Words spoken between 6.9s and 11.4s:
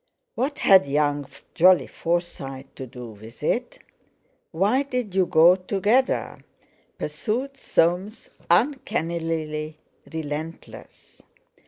pursued Soames, uncannily relentless.